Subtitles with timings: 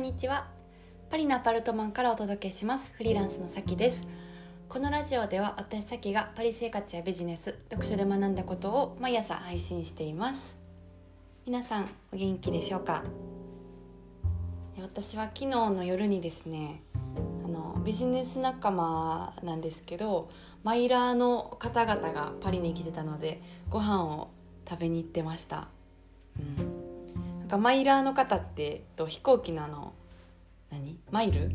[0.00, 0.46] んにちは。
[1.10, 2.90] パリのアパルトマンからお届けします。
[2.94, 4.02] フリーランスのさきです。
[4.66, 10.56] このラジオでは私さきがパリ生活やビジネス読書で学んだことを毎朝配信しています。
[11.44, 13.04] 皆さんお元気でしょうか？
[14.80, 16.80] 私は昨日の夜にですね
[17.44, 20.30] あのビジネス仲間なんですけど
[20.62, 24.30] マイラーの方々がパリに来てたのでご飯を
[24.66, 25.68] 食べに行ってました、
[26.38, 26.79] うん。
[27.50, 29.92] かマイラーの方ってと飛行機のあの
[30.70, 30.98] 何？
[31.10, 31.50] マイル？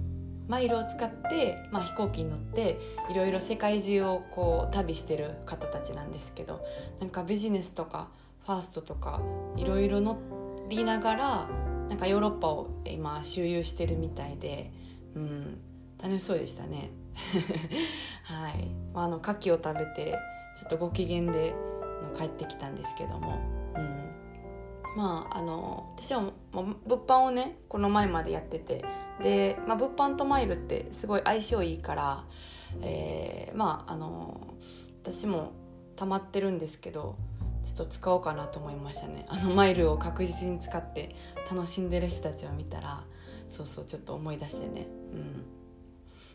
[0.48, 6.64] マイルを使って、まあ、飛行機に乗っていろいろ世界中をこう旅してる方たちなんですけど
[7.00, 8.10] なんかビジネスとか
[8.46, 9.22] ファーストとか
[9.58, 10.20] いろいろ乗
[10.70, 11.50] りながら
[11.90, 14.72] なんかヨーロッパを今周遊してるみたいで、
[15.16, 15.58] うん、
[16.02, 16.92] 楽しそうでしたね。
[18.26, 20.18] はい、まあ、あの牡蠣を食べて
[20.60, 21.56] ちょっとご機嫌で
[22.18, 23.40] 帰ってきたんですけども。
[23.76, 24.05] うん
[24.96, 28.84] まああの私はもう物販をねこの前までやってて
[29.22, 32.24] で、まあ、物販とマイルってすごい相性いいから、
[32.82, 34.56] えー、まああの
[35.04, 35.52] 私も
[35.96, 37.16] 溜まってるんですけど
[37.64, 39.26] ちょっと使おうかなと思いましたね。
[39.28, 41.16] あのマイルを確実に使って
[41.52, 43.04] 楽しんでる人たちを見たら
[43.50, 44.88] そうそうちょっと思い出してね。
[45.14, 45.46] うん。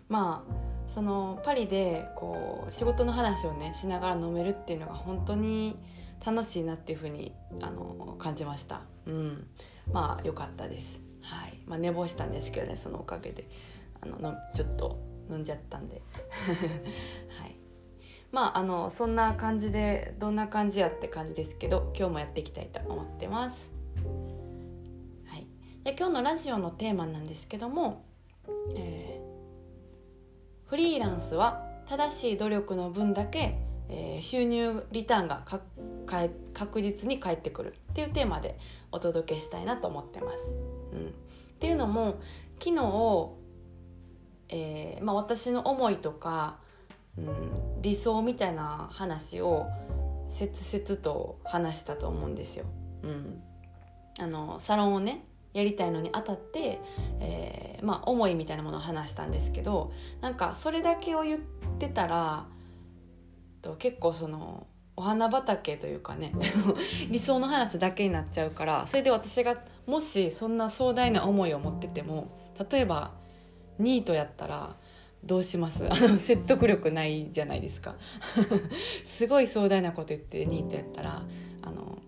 [0.09, 0.53] まあ
[0.89, 5.79] そのパリでこう仕事の話をねしながら飲めるっていうのが本当に
[6.25, 8.83] 楽しいなっていうふうにあの感じました。
[9.07, 9.47] うん。
[9.93, 11.01] まあ良かったです。
[11.23, 11.59] はい。
[11.67, 13.49] まあ寝坊したんですけどねそのおかげで。
[14.03, 14.99] あののちょっと
[15.31, 16.03] 飲んじゃったんで。
[17.41, 17.57] はい。
[18.33, 23.73] まああのそんな感じでどんな感じやって感じですけど今日もやっていきたいと思ってます。
[25.27, 25.47] はい。
[25.85, 28.05] で今日のラジオのテーマなんですけども、
[28.77, 33.59] えー、フリーランスは正しい努力の分だけ、
[33.91, 35.45] えー、収入リターンが
[36.55, 38.59] 確実に返ってくるっていうテーマで
[38.93, 40.55] お届けしたいなと思ってます。
[40.93, 41.11] うん、っ
[41.59, 42.21] ていうのも
[42.59, 43.31] 昨日、
[44.49, 46.59] えーまあ、私の思いとか、
[47.19, 49.67] うん、理想みたいな話を
[50.29, 52.67] 切々と話したと思うんですよ。
[53.03, 53.43] うん、
[54.19, 56.81] あのサロンをねやりたいのにあたって、
[57.19, 61.41] えー、まあ、思いみたいなものを話したんですけどなんかそれだけを言っ
[61.79, 62.47] てたら
[63.63, 64.67] と結構その
[64.97, 66.33] お花畑というかね
[67.11, 69.57] 理想の話だけになっちゃうからそれで私が
[69.87, 72.29] もしそんな壮大な思いを持ってても
[72.71, 73.13] 例えば
[73.79, 74.77] ニートやったら
[75.25, 75.85] どうします？
[75.91, 77.95] あの説得力ないじゃないですか。
[79.05, 81.23] すごい壮大なこと言ってニートやったら
[81.63, 81.99] あの、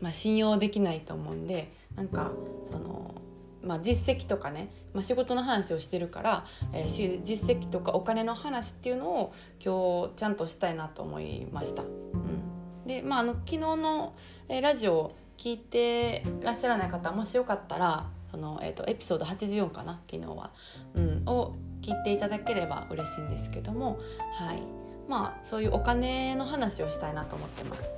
[0.00, 2.32] まあ、信用できないと思うんでなんか
[2.66, 3.14] その
[3.62, 11.82] まあ、実績とかね、まあ、仕事の話をしてるから、えー、実績とかお金の話っていうのを今日ちゃんとしたいなと思いました。
[11.82, 14.14] うん、で、まあ、あの昨日の、
[14.48, 20.50] えー、ラジオを聞いてらっしゃらない方もしよかったらあの、えーと、エピソード84かな昨日は、
[20.94, 23.98] うん、を聞いていただければ嬉しいんですけども、
[24.32, 24.62] はい。
[25.08, 27.94] まあ、そういうお金の話をしたいなと思ってます。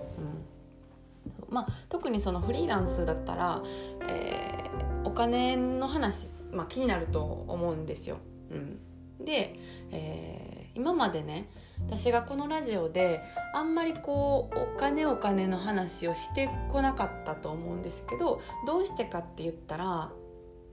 [1.48, 1.54] うん。
[1.54, 3.62] まあ、特にそのフリーランスだったら、
[4.08, 8.18] えーお金の話、まあ、気になると思うんですよ。
[8.50, 9.58] うん、で、
[9.90, 11.48] えー、今までね
[11.86, 13.22] 私がこのラジオで
[13.54, 20.12] あんまりこうお金お金の話をしてこなかったと思うんですけどどうしてかって言ったら、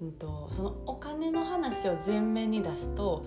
[0.02, 3.26] うんと、そのお金の話を前面に出すと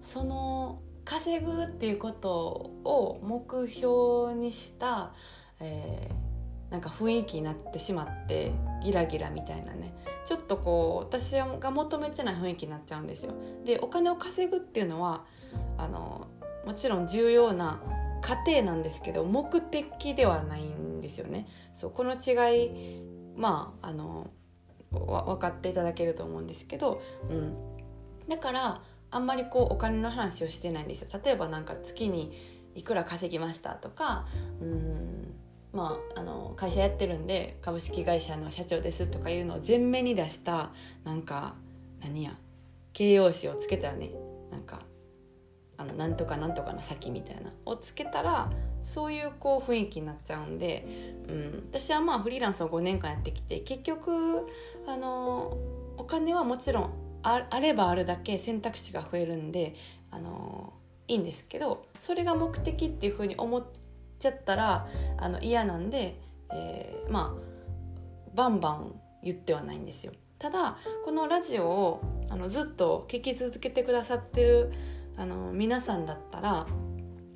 [0.00, 5.12] その稼ぐっていうことを目標にした、
[5.60, 6.25] えー
[6.70, 9.94] なんか雰囲気になってしまってギラギラみたいなね
[10.24, 13.32] ちょっとこう私が求めてない雰囲気になっちゃうんですよ。
[13.64, 15.24] でお金を稼ぐっていうのは
[15.78, 16.26] あの
[16.66, 17.80] もちろん重要な
[18.22, 21.46] 過程なんですけど目的ではないんですよね。
[21.74, 23.02] そうこの違い
[23.36, 24.30] まああの
[24.90, 27.00] 分かっていただけると思うんですけど、
[27.30, 27.54] うん、
[28.28, 31.08] だからあんまりこうお金の話をしてないんですよ。
[31.24, 32.32] 例えばなんか月に
[32.74, 34.26] いくら稼ぎましたとか
[34.60, 35.25] うん
[35.76, 40.70] まあ、あの会社やってるんで株式会社の社長ですとかいうのを前面に出した
[41.04, 41.54] なんか
[42.00, 42.34] 何や
[42.94, 44.10] 形容詞をつけたらね
[44.50, 44.80] なんか
[45.76, 48.50] あのなんとかなんとかの先みたいなをつけたら
[48.84, 50.86] そういうこう雰囲気になっちゃうんで、
[51.28, 54.46] うん、私はまあフリーランスを5年間やってきて結局
[54.88, 55.58] あの
[55.98, 56.90] お金はもちろん
[57.22, 59.74] あればあるだけ選択肢が増えるんで
[60.10, 60.72] あの
[61.06, 63.85] いいんですけどそれが目的っていうふうに思って
[64.18, 64.86] ちゃったら
[65.18, 66.20] あの嫌なんで、
[66.52, 67.46] えー、まあ
[68.34, 70.12] バンバン言ってはないんですよ。
[70.38, 74.72] ただこのラジオをあのずっと聞き続けてくださってる
[75.16, 76.66] あの皆さんだったら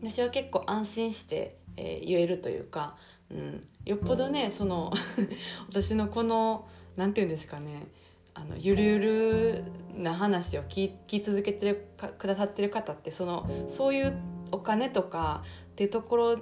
[0.03, 2.97] 私は結構安心して、えー、言えるというか、
[3.31, 4.93] うん、よっぽどねその
[5.69, 7.87] 私のこの何て言うんですかね
[8.35, 9.65] あのゆるゆる
[9.97, 14.17] な話を聞き続けてるかくださってる方ってそのそういう
[14.53, 15.43] お金とか
[15.73, 16.41] っていうところ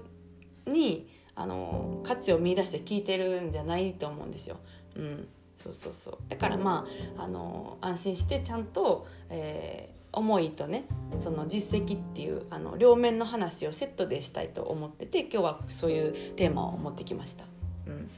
[0.68, 4.56] にあの価値を見出して聞いてるんじゃないと思うんですよ。
[4.96, 6.86] うん、そうそうそうだからま
[7.16, 10.84] ああの安心してちゃんと、えー、思いとね
[11.20, 17.44] その実績っていうあの両面の話をセットでしたいと思ってて今日はそういうテーマを持ってきました。
[17.86, 18.10] うん、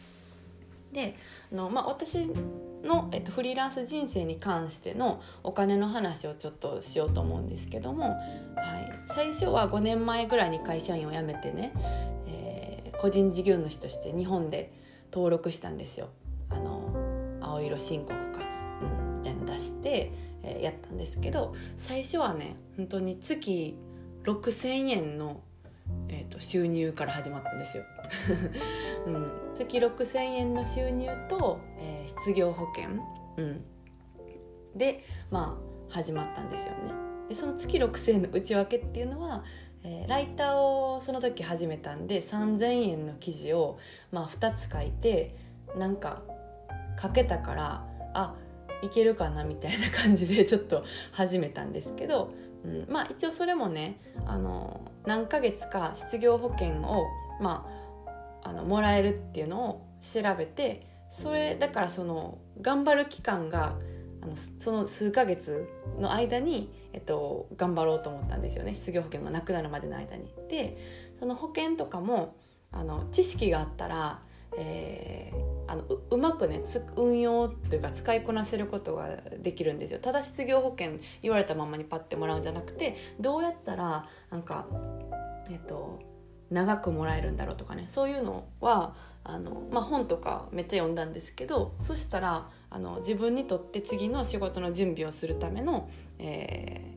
[0.93, 1.17] で
[1.53, 2.27] あの、まあ、私
[2.83, 8.19] の、えっと、フリーランス人生に関してのお金の話をちょっとしようと思うんですけども、はい、
[9.15, 11.73] 最初は5年前ぐらいに会社員を辞めてね、
[13.01, 14.71] 個人事業主として日本で
[15.11, 16.11] 登録したんですよ。
[16.51, 16.93] あの
[17.41, 18.41] 青色申告か、
[18.83, 20.13] うん、みたいなの出して、
[20.43, 23.75] えー、やったんですけど最初はね本当に月
[24.25, 25.41] 6,000円の、
[26.11, 27.85] えーと、収入から始まったんですよ。
[29.07, 32.91] うん、月6,000円の収入と、えー、失業保険、
[33.39, 33.65] うん、
[34.77, 36.93] でまあ始まったんですよね。
[37.31, 39.43] でその月6,000円の内訳っていうのは
[39.83, 43.79] えー、ライターをその時始めたんで3,000円の記事を、
[44.13, 45.35] まあ、2つ書いて
[45.77, 46.23] なんか
[47.01, 48.35] 書けたからあ
[48.83, 52.33] いけるかなみたいな感じで ちょっと始めたんですけど、
[52.65, 57.07] うん、まあ一応それもねあの何ヶ月か失業保険を、
[57.41, 57.67] ま
[58.45, 63.77] あ、あのもらえるっていうのを調べてそれだからその頑張る期間が
[64.23, 65.69] あのその数ヶ月
[65.99, 68.75] の間に、えっと、頑張ろうと思ったんですよね。
[68.75, 70.33] 失業保険がなくなるまでの間に。
[70.49, 70.77] で
[71.19, 72.37] その保険とかも
[72.73, 74.23] あの知識があったら
[74.57, 76.63] えー、あのうまくね
[76.97, 80.01] 運用というか使いこなせることができるんですよ。
[80.01, 84.67] ただ失業保険言われたままにパッてもらうんじゃなくてどうやったらなんか
[85.51, 86.01] えっ、と
[86.51, 87.89] 長くもらえるんだろうとかね。
[87.93, 95.89] そういうのはあの、まあ、本とかめっちゃ読んだんですけどそしたらあの自分にとって次の仕事の準備をするための、
[96.19, 96.97] え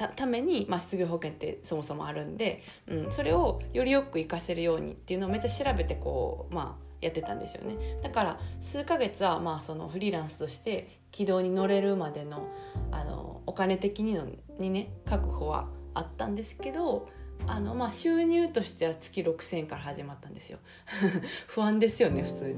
[0.00, 7.76] たために、まあ、失業保険ってそもそもあるんで、うん、それをよりよく活かせるようにっていうのをめっちゃ調べてこう、まあ、やってたんですよね。
[8.02, 12.48] だから数ヶ月はまあそのフリーランスとして軌道に乗れるまでの
[12.90, 14.26] あのお金的にの
[14.58, 17.08] にね確保はあったんですけど
[17.46, 20.58] あのまあ収入としては月6,000円から始まったんですよ。
[21.48, 22.56] 不安ですよね普通に、う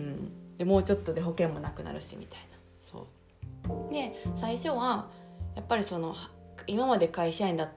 [0.00, 0.23] ん、
[0.64, 2.56] でもうちょっとで保険もなくなるしみたいな。
[2.80, 3.06] そ
[3.90, 3.92] う。
[3.92, 5.10] で最初は
[5.54, 6.16] やっぱりその
[6.66, 7.70] 今まで会社員だ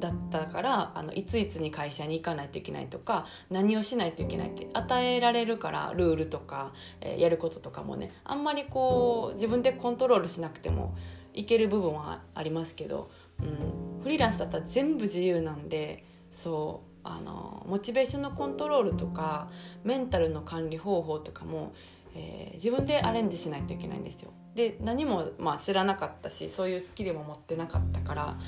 [0.00, 10.96] だったからあのいついつに会社に行かないといけないとか何をしないといけないって与えられるからルールとか、えー、やることとかもねあんまりこう自分でコントロールしなくても
[11.34, 13.10] いける部分はありますけど、
[13.40, 16.87] うん、フリーランスだったら全部自由なんでそう。
[17.10, 19.48] あのモチベーションのコントロールとか
[19.84, 21.72] メンタルの管理方法とかも
[22.14, 24.32] えー、自分でアレンジしないといけないんですよ。
[24.54, 28.38] で何もまあ知らなかったしそういうスキルも持ってなかったから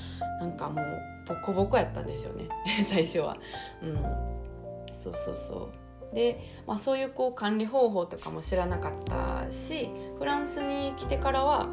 [0.41, 0.85] なんかもう
[1.25, 2.49] ボコボコやったんですよね
[2.83, 3.37] 最初は。
[3.81, 3.95] うん、
[5.01, 5.69] そうそうそ
[6.11, 6.37] うで、
[6.67, 11.69] まあ、そういうこう管理方法とかも知らなかったしフランスに来てからは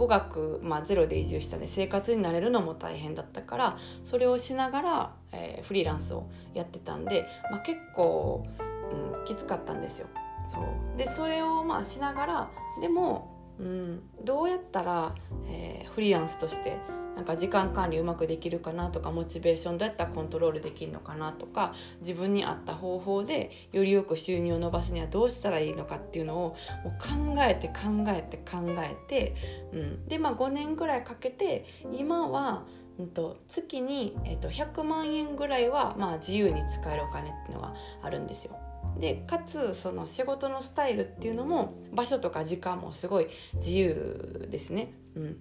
[0.00, 10.08] 語学、まあ、ゼロで移住したんで生活になれるのも大変だったからそれをしながら、えー、フリーランスをやってたんで、まあ、結構、うん、きつかったんですよ。
[10.48, 13.30] そうでそれをまあしながらでも、
[13.60, 15.14] うん、どうやったら、
[15.46, 16.78] えー、フリーランスとして
[17.20, 27.74] なんか時間管理うまくできるかなとかモチベーションどうやったらコントロールできるのかなとか自分に合った方法でよりよく収入を伸ばすにはどうしたらいいのかっていうのをもう考えて考
[28.08, 29.34] えて考えて、
[29.74, 32.64] うん、でまあ5年ぐらいかけて今は、
[32.98, 38.58] うんと、月に、えー、と100万円ぐらいは、まあ、自由に使えるお金っていうのがあるんですよ。
[38.98, 44.94] でかつその仕事のスタイルっていうのも場所とか時間もすごい自由ですね。
[45.16, 45.36] うん、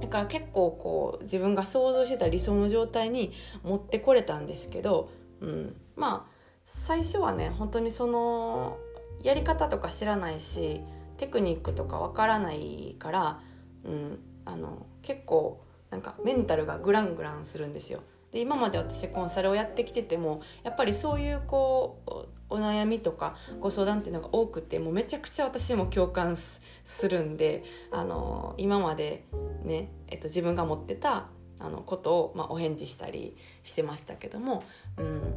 [0.00, 5.10] だから結構こう自分が想像してた理想の状態に持ってこれたんですけど、
[5.40, 6.32] うん、まあ
[6.64, 8.78] 最初はね本当にその
[9.22, 10.80] やり方とか知らないし
[11.18, 13.40] テクニックとかわからないから、
[13.84, 18.02] うん、あの結構なんかメンタルがグラングランするんですよ。
[18.34, 22.02] で今まで私コンサルをやってきててもやっぱりそういうこ
[22.50, 26.36] うお悩みとかご相談っていうのが多くてもうめちゃくちゃ私も共感
[26.84, 27.62] するんで
[27.92, 29.24] あの今まで
[29.62, 31.28] ね、えっと、自分が持ってた
[31.60, 34.64] あのことを、まあ、お返事したりしてましたけども、
[34.98, 35.34] うん、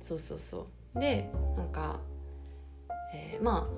[0.00, 0.98] そうそうそう。
[0.98, 2.00] でなんか、
[3.14, 3.68] えー、ま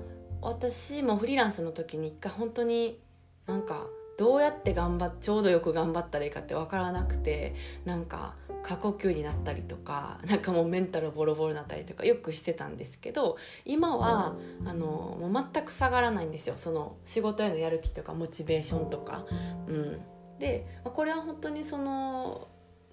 [0.41, 2.97] あ私もフリーランスの時に一回本当に
[3.45, 19.25] なんかどうやって頑張っちょうどよく頑張ったらいいかって分からなくてなんか過呼吸になったりとか なんかもうメンタルボロボロになったりとかよくしてたんですけど今はあのもう全く下がらないんですよその仕事へのやる気とかモチベーションとか。
[19.67, 20.01] うん、
[20.39, 22.47] でこれは本当にその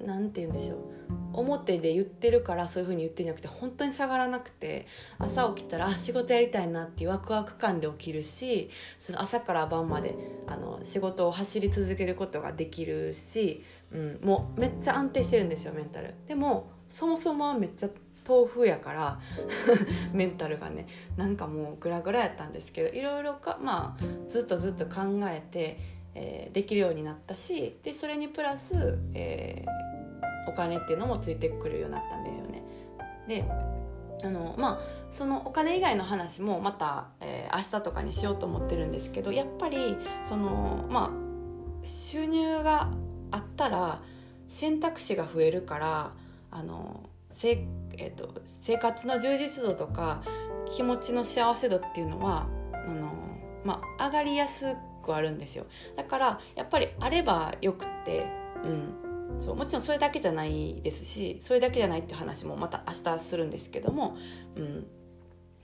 [0.05, 0.99] 何て言うんでしょう
[1.33, 4.87] 表で言ってるからそういう風に言ってんじゃなくて本当に下がらなくて
[5.19, 10.15] 朝起きたら仕事やりたいなっていうワクワク感で起きるしその朝から晩まで
[10.47, 16.15] あの仕事を走り続けることができるし、うん、もうめっちゃ安定してるんですよメンタル。
[16.27, 17.91] でもそもそもはめっちゃ
[18.27, 19.21] 豆腐やから
[20.13, 20.87] メンタルがね
[21.17, 25.79] なんかもうグラグラやったんですけどいろいろかまあずっとずっと考えて、
[26.15, 29.88] えー、できるようになったしでそれにプラス、えー
[30.49, 32.63] お金っていうのもついてくるようになったんですよね。
[33.27, 33.45] で
[34.25, 42.91] あのまあそのお金以外の話もまた、えー、明日とかにしようと思ってるんですけどやっぱりそのまあ収入が
[43.31, 44.03] あったら
[44.49, 46.13] 選択肢が増えるから
[46.51, 47.65] あのせ、
[47.99, 50.23] えーと、と生活の充実度とか
[50.71, 53.13] 気持ちの幸せ度っていうのはあの、
[53.65, 54.75] まあ、上がりやす
[55.05, 58.27] くあるんですよだからやっぱりあればよくって、
[58.65, 59.08] うん、
[59.39, 64.17] そうもちろんそれだけじゃないですしそれだけじゃないっていう話もまた明日するんですけども、
[64.57, 64.87] うん、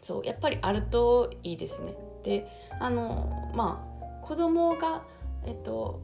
[0.00, 1.96] そうやっぱりあるといいですね。
[2.22, 2.48] で
[2.80, 3.84] あのま
[4.22, 5.02] あ子供が
[5.44, 6.00] えっと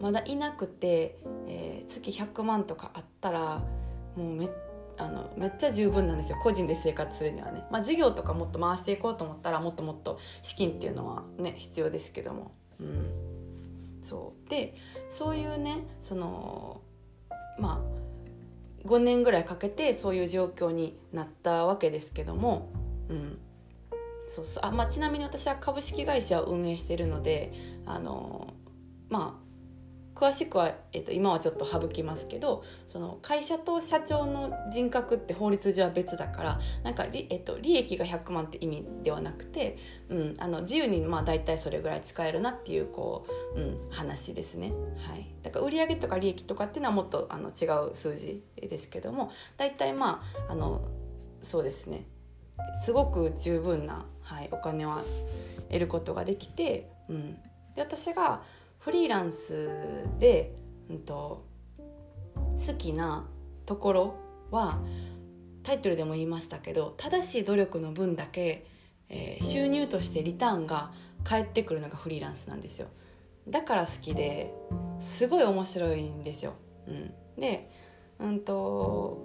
[0.00, 3.62] まだいなくて、えー、月100万とかあったら
[4.16, 4.48] もうめ
[4.98, 6.38] あのめっちゃ十分なんですよ。
[6.42, 14.50] 個人で生活するにはね、まあ、事業とかもっと回していこうと思ったらもっともっと資金っていうのはね必要ですけども、うん、そう。
[14.50, 14.74] で
[15.08, 16.82] そういうねその
[17.58, 22.68] まあ5年ぐらいかけてそういう状況になったわけですけども、
[23.08, 23.38] うん、
[24.26, 24.64] そうそう。
[24.64, 27.52] あ、まあ、ちなみに私は株式会社を運営しているので
[27.86, 28.48] あの
[29.08, 29.51] まあ
[30.22, 43.26] 詳しくは、えーと、今はちょっと省きますけどその会社と社長の人格って法律上は別だからなんかえーと、利益が100万って意味ではなくて、うん、あの自由にまあ大体それぐらい使えるなっていうこ
[43.56, 44.72] う、うん、話ですね、
[45.08, 50.86] はい、だから売上とか利益とかっていうのはもっとあの違う数字ですけども大体まああの
[51.42, 52.06] そうですね。
[52.84, 55.02] すごく十分な、はい、お金は
[55.68, 57.34] 得ることができて、うん、
[57.74, 58.42] で私が
[58.82, 59.70] フリーランス
[60.18, 60.56] で、
[60.90, 61.46] うんと、
[62.66, 63.28] 好きな
[63.64, 64.14] ところ
[64.50, 64.80] は
[65.62, 68.66] タイトルでも言いましたけど正しい努力の分だけ、
[69.08, 72.88] えー、収入としてリターンが返ってくるのがフリーランスなんですよ。
[73.48, 74.52] だから好きで
[75.00, 76.54] すごい面白いんですよ、
[76.86, 77.68] うん、で
[78.20, 79.24] うんと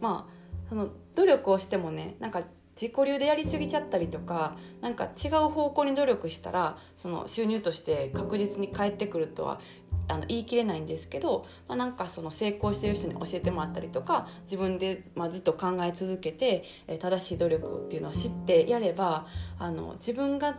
[0.00, 2.42] まあその努力をしてもねなんか
[2.80, 9.60] 自己流でやりすぎちゃったりとかなんか違う方向に努力したらその収入として確実に返ってくるとは
[10.08, 19.26] あの言い切れないんですけど、まあ、なんかその成功してる人に教えてもらったりとか自分で、まあ、ずっと考え続けて、え正しい努力っていうのを知ってやれば
[19.58, 20.58] あの自分が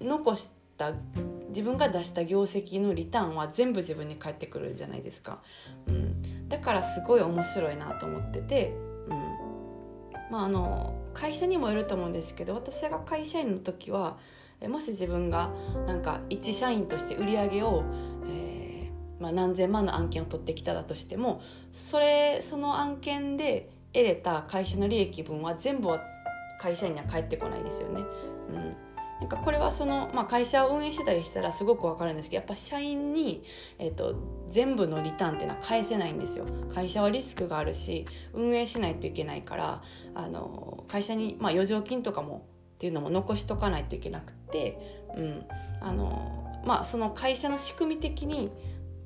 [0.00, 0.92] 残した
[1.48, 5.40] 自分が出した業績のリターンは全部自分に返ってくるじゃないですか、
[5.86, 8.74] うん、だからすごい面白いなと思ってて、
[9.08, 9.54] うん。
[10.30, 14.18] まあ、あの会社にもよると思うんですけど私が会社員の時は
[14.68, 15.50] もし自分が
[15.86, 17.84] なんか一社員として売り上げを、
[18.28, 21.42] えー、まあ、何千万の案件を取ってきただとしても
[21.72, 26.00] それその案件で得れた会社の利益分は全部は
[26.60, 28.00] 会社員には返ってこないですよね。
[28.52, 28.93] うん
[29.24, 33.42] なんかこれはその、まあ、会社を運営してたりしたらすごく分かるんですけどやっぱ社員に、
[33.78, 34.16] えーと、
[34.50, 38.04] 全部のリターンっていうのは返せないんですよ会社はリスクがあるし
[38.34, 39.82] 運営しないといけないから
[40.14, 45.46] あの会社に、まあ、余剰金とかもっていうのも残しとかないといけなくて、うん
[45.80, 48.52] あのまあ、その会社の仕組み的に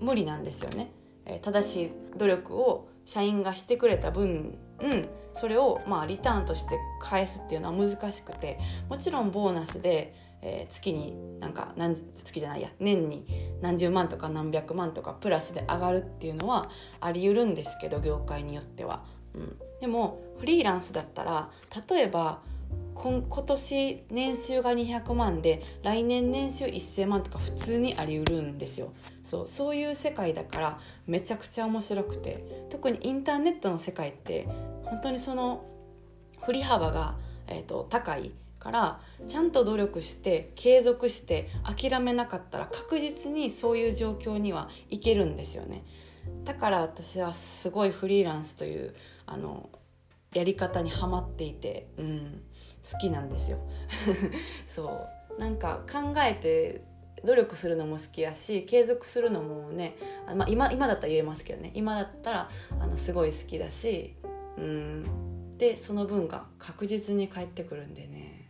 [0.00, 0.90] 無理なんですよね。
[1.26, 5.08] えー、正しい努力を社員がしてくれた分、うん、
[5.40, 13.26] それをまあリターンとして返すっていうのは難しくてもちろんボーナスで、えー、月になんか何月じゃないや年に
[13.61, 19.04] 何十万とか何百万とかプラスで上がるっていうのはあり得るんですけど業界によっては。
[19.35, 21.50] うん、でもフリーランスだったら
[21.88, 22.40] 例えば
[22.95, 28.92] 今年年収が200万で来年年収1000万とか普通にありうるんですよ。
[29.23, 32.66] そうそういう世界だからめちゃくちゃ面白くて。
[32.71, 34.47] 特にインターネットの世界って
[34.90, 35.64] 本当にその
[36.45, 37.16] 振り幅が、
[37.47, 45.85] えーと、高いからちゃんと努力して継続して諦めなかったら確実にそういう状況にはいけるんですよね。
[46.45, 48.95] だから私はすごいフリーランスという
[49.26, 49.71] あの
[50.35, 52.42] やり方にはまっていて、うん、
[52.90, 53.59] 好きなんですよ。
[54.66, 55.40] そう。
[55.40, 56.83] なんか考えて
[57.25, 61.71] 努力するのも好きやし継続するのもねあ、まあ、今今だったら言えますけどね。
[61.75, 64.16] 今だったらあのすごい好きだし
[64.58, 65.58] うん。
[65.58, 68.48] でその分が確実に返ってくるんでね。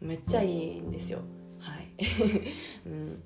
[0.00, 1.20] めっちゃいいんですよ。
[1.58, 1.92] はい、
[2.86, 3.22] うん、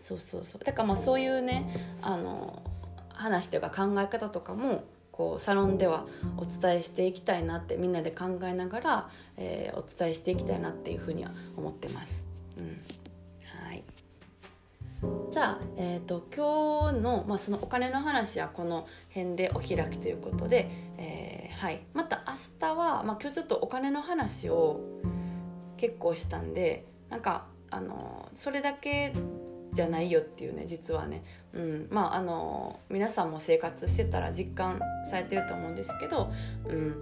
[0.00, 0.64] そうそうそう。
[0.64, 2.62] だからまあそういうねあの
[3.10, 6.06] 話というか考え方とかもこうサロンでは
[6.36, 12.24] お伝えしていきたいなってみんなで考えながら、えー、お伝えしていきたいなっていうふうには思ってます。
[12.58, 12.80] うん。
[15.30, 24.80] じゃあ、えーと、今日の,、まあそのお金の話はこの辺でお開きということで、えー、はい、また明日は、まあ、今日ちょっとお金の話を
[25.76, 29.12] 結構したんでなんかあのそれだけ
[29.72, 34.78] じゃないよっていうね実はね、うん、まああの皆さんも生活してたら実感
[35.10, 36.32] されてると思うんですけど、
[36.68, 36.92] うん、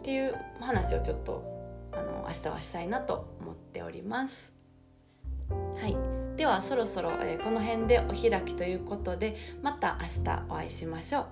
[0.00, 1.44] っていう話をちょっと
[1.92, 4.52] あの明日はしたいなと思っております。
[5.50, 5.96] はい、
[6.36, 11.26] ではそろそろ、え、この辺でお開きということでまた明日お会いしましょう。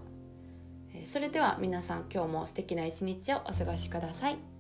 [1.05, 4.52] それでは皆さん今日も素敵な一日をお過ごしください。